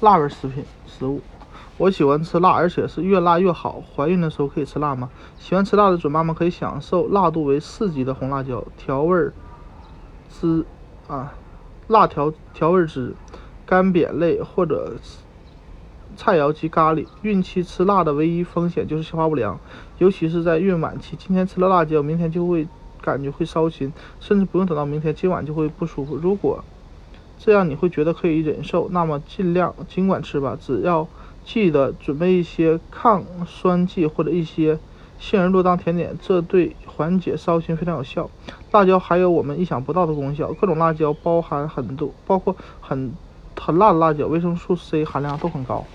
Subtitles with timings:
[0.00, 1.20] 辣味食品食物。
[1.76, 3.80] 我喜欢吃辣，而且是越辣越好。
[3.94, 5.10] 怀孕的时候可以吃辣吗？
[5.38, 9.30] 喜欢吃辣的准妈妈可以享受辣度为四级的红辣椒调味
[10.28, 10.64] 汁
[11.06, 11.34] 啊，
[11.86, 13.14] 辣调调味汁、
[13.64, 14.96] 干煸类或者
[16.16, 17.06] 菜肴及咖喱。
[17.22, 19.58] 孕期吃辣的唯一风险就是消化不良，
[19.98, 21.16] 尤其是在孕晚期。
[21.16, 22.66] 今天吃了辣椒，明天就会
[23.00, 26.16] 感觉会烧心，甚至不用等到明天，今晚就会不舒服。
[26.16, 26.64] 如果
[27.38, 31.08] 这样你会觉得可以忍受，那么尽量尽管吃吧，只要。
[31.44, 34.78] 记得准备一些抗酸剂或者一些
[35.18, 38.28] 杏仁露当甜点，这对缓解烧心非常有效。
[38.70, 43.14] 辣椒还有我们意想不到的功效，各种辣椒包含很多，包括很
[43.58, 45.86] 很辣的辣椒，维生素 C 含量都很高。